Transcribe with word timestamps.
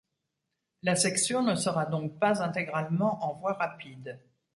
La 0.81 0.95
section 0.95 1.43
ne 1.43 1.53
sera 1.53 1.85
donc 1.85 2.17
pas 2.17 2.41
intégralement 2.41 3.23
en 3.23 3.35
voie 3.35 3.53
rapide. 3.53 4.19